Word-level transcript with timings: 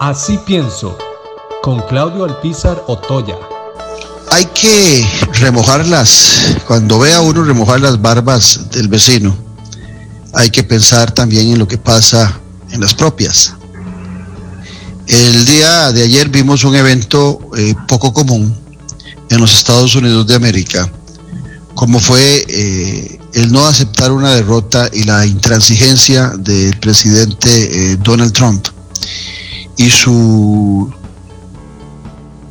Así 0.00 0.38
pienso, 0.46 0.96
con 1.62 1.78
Claudio 1.82 2.24
Alpizar 2.24 2.82
Otoya. 2.86 3.36
Hay 4.30 4.46
que 4.46 5.06
remojarlas, 5.34 6.56
cuando 6.66 6.98
vea 6.98 7.20
uno 7.20 7.44
remojar 7.44 7.80
las 7.80 8.00
barbas 8.00 8.70
del 8.70 8.88
vecino, 8.88 9.36
hay 10.32 10.48
que 10.48 10.64
pensar 10.64 11.12
también 11.12 11.50
en 11.50 11.58
lo 11.58 11.68
que 11.68 11.76
pasa 11.76 12.40
en 12.70 12.80
las 12.80 12.94
propias. 12.94 13.52
El 15.06 15.44
día 15.44 15.92
de 15.92 16.04
ayer 16.04 16.30
vimos 16.30 16.64
un 16.64 16.76
evento 16.76 17.38
eh, 17.58 17.74
poco 17.86 18.14
común 18.14 18.56
en 19.28 19.38
los 19.38 19.54
Estados 19.54 19.94
Unidos 19.96 20.26
de 20.26 20.34
América, 20.34 20.90
como 21.74 22.00
fue 22.00 22.46
eh, 22.48 23.20
el 23.34 23.52
no 23.52 23.66
aceptar 23.66 24.12
una 24.12 24.30
derrota 24.30 24.88
y 24.94 25.02
la 25.02 25.26
intransigencia 25.26 26.32
del 26.38 26.74
presidente 26.80 27.92
eh, 27.92 27.96
Donald 27.96 28.32
Trump 28.32 28.66
y 29.80 29.88
su, 29.88 30.92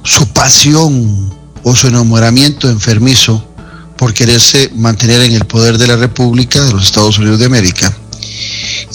su 0.04 0.28
pasión 0.30 1.32
o 1.62 1.76
su 1.76 1.86
enamoramiento 1.86 2.68
enfermizo 2.68 3.46
por 3.98 4.16
quererse 4.16 4.72
mantener 4.74 5.22
en 5.22 5.34
el 5.34 5.46
poder 5.46 5.78
de 5.78 5.86
la 5.86 5.96
República 5.96 6.60
de 6.60 6.72
los 6.74 6.86
Estados 6.86 7.20
Unidos 7.20 7.38
de 7.38 7.46
América 7.46 7.96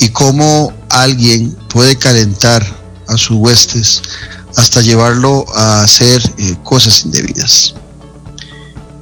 y 0.01 0.09
cómo 0.09 0.73
alguien 0.91 1.57
puede 1.69 1.95
calentar 1.95 2.67
a 3.07 3.17
sus 3.17 3.37
huestes 3.37 4.03
hasta 4.57 4.81
llevarlo 4.81 5.45
a 5.55 5.85
hacer 5.85 6.21
eh, 6.39 6.57
cosas 6.65 7.05
indebidas. 7.05 7.75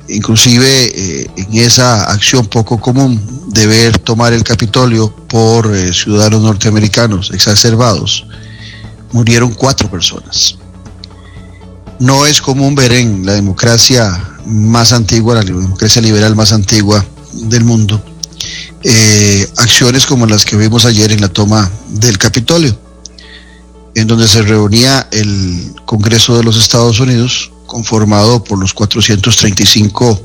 Inclusive 0.08 0.92
eh, 0.94 1.30
en 1.36 1.54
esa 1.54 2.04
acción 2.12 2.44
poco 2.48 2.78
común 2.78 3.18
de 3.48 3.66
ver 3.66 3.98
tomar 3.98 4.34
el 4.34 4.44
Capitolio 4.44 5.10
por 5.26 5.74
eh, 5.74 5.94
ciudadanos 5.94 6.42
norteamericanos 6.42 7.30
exacerbados, 7.30 8.26
murieron 9.12 9.52
cuatro 9.54 9.90
personas. 9.90 10.56
No 11.98 12.26
es 12.26 12.40
común 12.40 12.74
ver 12.74 12.92
en 12.92 13.24
la 13.24 13.34
democracia 13.34 14.38
más 14.44 14.92
antigua, 14.92 15.36
la 15.36 15.42
democracia 15.42 16.02
liberal 16.02 16.34
más 16.34 16.52
antigua 16.52 17.04
del 17.32 17.64
mundo, 17.64 18.02
acciones 19.56 20.06
como 20.06 20.26
las 20.26 20.44
que 20.44 20.56
vimos 20.56 20.84
ayer 20.84 21.12
en 21.12 21.20
la 21.20 21.28
toma 21.28 21.70
del 21.88 22.18
Capitolio 22.18 22.76
en 23.94 24.06
donde 24.06 24.28
se 24.28 24.42
reunía 24.42 25.06
el 25.10 25.74
Congreso 25.84 26.36
de 26.36 26.44
los 26.44 26.56
Estados 26.56 27.00
Unidos, 27.00 27.50
conformado 27.66 28.42
por 28.42 28.58
los 28.58 28.72
435 28.72 30.20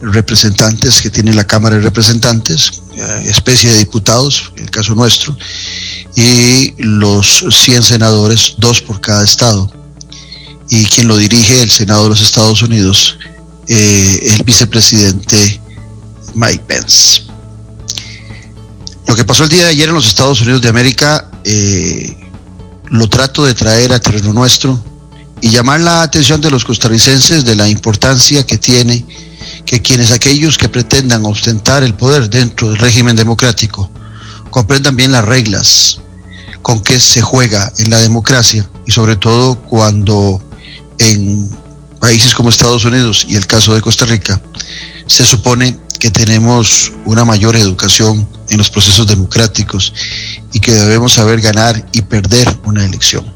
representantes 0.00 1.00
que 1.02 1.10
tiene 1.10 1.32
la 1.32 1.46
Cámara 1.46 1.76
de 1.76 1.82
Representantes, 1.82 2.82
eh, 2.94 3.24
especie 3.26 3.70
de 3.70 3.78
diputados, 3.78 4.52
en 4.56 4.64
el 4.64 4.70
caso 4.70 4.94
nuestro, 4.94 5.36
y 6.20 6.74
los 6.78 7.44
100 7.48 7.84
senadores, 7.84 8.56
dos 8.58 8.82
por 8.82 9.00
cada 9.00 9.22
estado. 9.22 9.70
Y 10.68 10.84
quien 10.86 11.06
lo 11.06 11.16
dirige, 11.16 11.62
el 11.62 11.70
Senado 11.70 12.02
de 12.02 12.08
los 12.08 12.22
Estados 12.22 12.60
Unidos, 12.60 13.16
eh, 13.68 14.34
el 14.34 14.42
vicepresidente 14.42 15.60
Mike 16.34 16.64
Pence. 16.66 17.22
Lo 19.06 19.14
que 19.14 19.24
pasó 19.24 19.44
el 19.44 19.48
día 19.48 19.62
de 19.62 19.68
ayer 19.68 19.90
en 19.90 19.94
los 19.94 20.08
Estados 20.08 20.40
Unidos 20.40 20.60
de 20.60 20.68
América 20.68 21.30
eh, 21.44 22.16
lo 22.86 23.08
trato 23.08 23.44
de 23.44 23.54
traer 23.54 23.92
a 23.92 24.00
terreno 24.00 24.32
nuestro 24.32 24.82
y 25.40 25.50
llamar 25.50 25.80
la 25.80 26.02
atención 26.02 26.40
de 26.40 26.50
los 26.50 26.64
costarricenses 26.64 27.44
de 27.44 27.54
la 27.54 27.68
importancia 27.68 28.44
que 28.44 28.58
tiene 28.58 29.06
que 29.64 29.80
quienes 29.80 30.10
aquellos 30.10 30.58
que 30.58 30.68
pretendan 30.68 31.24
ostentar 31.24 31.84
el 31.84 31.94
poder 31.94 32.28
dentro 32.28 32.70
del 32.70 32.78
régimen 32.78 33.14
democrático 33.14 33.88
comprendan 34.50 34.96
bien 34.96 35.12
las 35.12 35.24
reglas 35.24 36.00
con 36.62 36.80
que 36.80 37.00
se 37.00 37.22
juega 37.22 37.72
en 37.78 37.90
la 37.90 37.98
democracia 37.98 38.68
y 38.86 38.92
sobre 38.92 39.16
todo 39.16 39.60
cuando 39.62 40.42
en 40.98 41.48
países 42.00 42.34
como 42.34 42.48
Estados 42.48 42.84
Unidos 42.84 43.26
y 43.28 43.36
el 43.36 43.46
caso 43.46 43.74
de 43.74 43.80
Costa 43.80 44.06
Rica 44.06 44.40
se 45.06 45.24
supone 45.24 45.78
que 45.98 46.10
tenemos 46.10 46.92
una 47.04 47.24
mayor 47.24 47.56
educación 47.56 48.28
en 48.48 48.58
los 48.58 48.70
procesos 48.70 49.06
democráticos 49.06 49.92
y 50.52 50.60
que 50.60 50.72
debemos 50.72 51.14
saber 51.14 51.40
ganar 51.40 51.84
y 51.92 52.02
perder 52.02 52.56
una 52.64 52.84
elección. 52.84 53.26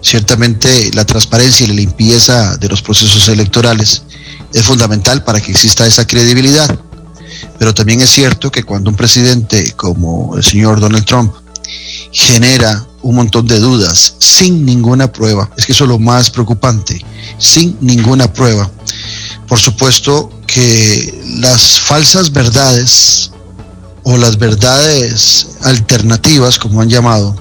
Ciertamente 0.00 0.90
la 0.94 1.04
transparencia 1.04 1.64
y 1.64 1.68
la 1.68 1.74
limpieza 1.74 2.56
de 2.56 2.68
los 2.68 2.82
procesos 2.82 3.28
electorales 3.28 4.02
es 4.52 4.62
fundamental 4.62 5.24
para 5.24 5.40
que 5.40 5.50
exista 5.52 5.86
esa 5.86 6.06
credibilidad, 6.06 6.78
pero 7.58 7.74
también 7.74 8.00
es 8.00 8.10
cierto 8.10 8.50
que 8.50 8.62
cuando 8.62 8.90
un 8.90 8.96
presidente 8.96 9.72
como 9.72 10.36
el 10.36 10.44
señor 10.44 10.80
Donald 10.80 11.04
Trump 11.04 11.34
genera 12.12 12.86
un 13.02 13.16
montón 13.16 13.46
de 13.46 13.58
dudas 13.58 14.14
sin 14.18 14.64
ninguna 14.64 15.12
prueba, 15.12 15.50
es 15.56 15.66
que 15.66 15.72
eso 15.72 15.84
es 15.84 15.90
lo 15.90 15.98
más 15.98 16.30
preocupante, 16.30 17.04
sin 17.38 17.76
ninguna 17.80 18.32
prueba, 18.32 18.70
por 19.46 19.58
supuesto 19.58 20.30
que 20.46 21.22
las 21.40 21.80
falsas 21.80 22.32
verdades 22.32 23.30
o 24.04 24.16
las 24.16 24.38
verdades 24.38 25.48
alternativas, 25.62 26.58
como 26.58 26.80
han 26.80 26.88
llamado, 26.88 27.36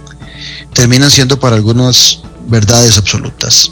terminan 0.73 1.09
siendo 1.09 1.39
para 1.39 1.55
algunas 1.55 2.19
verdades 2.47 2.97
absolutas. 2.97 3.71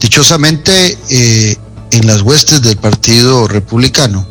Dichosamente, 0.00 0.98
eh, 1.10 1.56
en 1.90 2.06
las 2.06 2.22
huestes 2.22 2.62
del 2.62 2.76
Partido 2.76 3.48
Republicano 3.48 4.26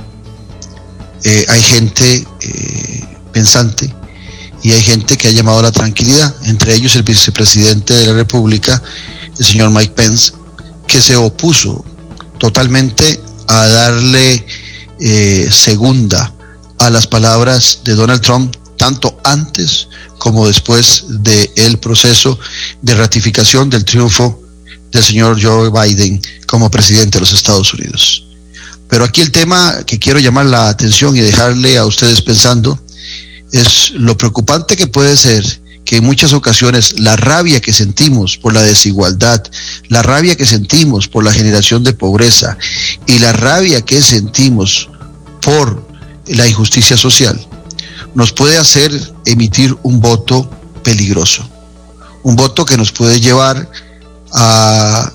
eh, 1.24 1.46
hay 1.50 1.62
gente 1.62 2.28
eh, 2.42 3.18
pensante 3.32 3.94
y 4.66 4.72
hay 4.72 4.82
gente 4.82 5.16
que 5.16 5.28
ha 5.28 5.32
llamado 5.32 5.60
a 5.60 5.62
la 5.62 5.72
tranquilidad, 5.72 6.36
entre 6.46 6.74
ellos 6.74 6.96
el 6.96 7.04
vicepresidente 7.04 7.94
de 7.94 8.08
la 8.08 8.14
República, 8.14 8.82
el 9.38 9.46
señor 9.46 9.70
Mike 9.70 9.94
Pence, 9.94 10.34
que 10.88 11.02
se 11.02 11.16
opuso 11.16 11.86
totalmente 12.40 13.22
a 13.46 13.68
darle 13.68 14.44
segunda 15.52 16.34
a 16.80 16.90
las 16.90 17.06
palabras 17.06 17.82
de 17.84 17.94
Donald 17.94 18.22
Trump 18.22 18.56
tanto 18.76 19.16
antes 19.24 19.88
como 20.18 20.48
después 20.48 21.04
del 21.10 21.78
proceso 21.78 22.40
de 22.82 22.96
ratificación 22.96 23.70
del 23.70 23.86
triunfo 23.86 24.42
del 24.92 25.04
señor 25.04 25.40
Joe 25.40 25.70
Biden 25.70 26.20
como 26.48 26.72
presidente 26.72 27.20
de 27.20 27.22
los 27.22 27.34
Estados 27.34 27.72
Unidos. 27.76 28.26
Pero 28.90 29.04
aquí 29.04 29.22
el 29.22 29.30
tema 29.30 29.84
que 29.86 30.00
quiero 30.00 30.18
llamar 30.18 30.48
la 30.48 30.70
atención 30.70 31.16
y 31.16 31.20
dejarle 31.20 31.78
a 31.78 31.86
ustedes 31.86 32.24
pensando 32.24 32.80
es 33.56 33.92
lo 33.92 34.18
preocupante 34.18 34.76
que 34.76 34.88
puede 34.88 35.16
ser 35.18 35.44
que 35.86 35.98
en 35.98 36.04
muchas 36.04 36.34
ocasiones 36.34 37.00
la 37.00 37.16
rabia 37.16 37.62
que 37.62 37.72
sentimos 37.72 38.38
por 38.38 38.54
la 38.54 38.64
desigualdad, 38.64 39.44
la 39.88 40.02
rabia 40.02 40.36
que 40.36 40.46
sentimos 40.46 41.08
por 41.08 41.24
la 41.24 41.32
generación 41.32 41.84
de 41.84 41.94
pobreza 41.94 42.58
y 43.06 43.20
la 43.20 43.32
rabia 43.34 43.82
que 43.82 44.02
sentimos 44.02 44.90
por 45.42 45.88
la 46.26 46.48
injusticia 46.48 46.98
social, 46.98 47.40
nos 48.16 48.34
puede 48.34 48.58
hacer 48.58 48.92
emitir 49.26 49.78
un 49.84 50.02
voto 50.02 50.50
peligroso, 50.84 51.48
un 52.24 52.36
voto 52.36 52.66
que 52.66 52.78
nos 52.78 52.92
puede 52.92 53.22
llevar 53.22 53.70
a 54.34 55.14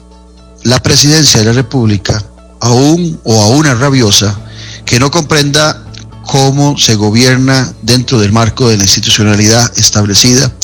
la 0.62 0.82
presidencia 0.82 1.40
de 1.40 1.46
la 1.46 1.52
República, 1.52 2.24
a 2.60 2.70
un 2.70 3.18
o 3.24 3.42
a 3.42 3.48
una 3.48 3.74
rabiosa 3.74 4.38
que 4.84 5.00
no 5.00 5.10
comprenda 5.10 5.89
cómo 6.30 6.78
se 6.78 6.94
gobierna 6.94 7.74
dentro 7.82 8.20
del 8.20 8.30
marco 8.30 8.68
de 8.68 8.76
la 8.76 8.84
institucionalidad 8.84 9.68
establecida 9.76 10.54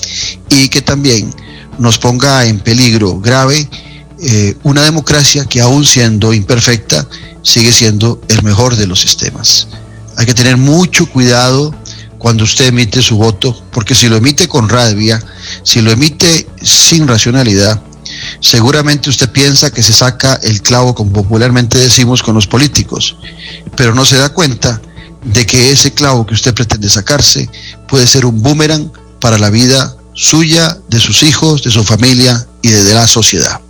y 0.49 0.69
que 0.69 0.81
también 0.81 1.34
nos 1.81 1.99
ponga 1.99 2.47
en 2.47 2.60
peligro 2.60 3.19
grave 3.19 3.69
eh, 4.22 4.54
una 4.62 4.82
democracia 4.82 5.44
que 5.44 5.60
aún 5.60 5.84
siendo 5.84 6.32
imperfecta 6.32 7.09
sigue 7.43 7.72
siendo 7.72 8.21
el 8.28 8.44
mejor 8.44 8.77
de 8.77 8.87
los 8.87 9.00
sistemas. 9.00 9.66
Hay 10.16 10.25
que 10.25 10.34
tener 10.34 10.56
mucho 10.56 11.10
cuidado 11.10 11.75
cuando 12.16 12.44
usted 12.44 12.66
emite 12.66 13.03
su 13.03 13.16
voto, 13.16 13.60
porque 13.72 13.97
si 13.97 14.09
lo 14.09 14.15
emite 14.15 14.47
con 14.47 14.69
rabia, 14.69 15.21
si 15.65 15.81
lo 15.81 15.91
emite 15.91 16.47
sin 16.62 17.09
racionalidad, 17.09 17.83
seguramente 18.39 19.10
usted 19.10 19.30
piensa 19.30 19.72
que 19.72 19.83
se 19.83 19.92
saca 19.92 20.39
el 20.45 20.62
clavo, 20.62 20.95
como 20.95 21.12
popularmente 21.12 21.77
decimos, 21.77 22.22
con 22.22 22.36
los 22.36 22.47
políticos, 22.47 23.16
pero 23.74 23.97
no 23.97 24.04
se 24.04 24.16
da 24.16 24.28
cuenta 24.28 24.80
de 25.33 25.45
que 25.47 25.73
ese 25.73 25.93
clavo 25.93 26.25
que 26.27 26.34
usted 26.34 26.55
pretende 26.55 26.89
sacarse 26.89 27.49
puede 27.89 28.07
ser 28.07 28.25
un 28.27 28.43
boomerang 28.43 28.91
para 29.21 29.39
la 29.39 29.51
vida 29.51 29.97
suya, 30.15 30.78
de 30.89 30.99
sus 30.99 31.23
hijos, 31.23 31.63
de 31.63 31.71
su 31.71 31.84
familia 31.84 32.47
y 32.63 32.71
de 32.71 32.95
la 32.95 33.07
sociedad. 33.07 33.61